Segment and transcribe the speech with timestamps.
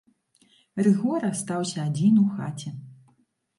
[0.87, 2.69] Рыгор астаўся адзін у хаце.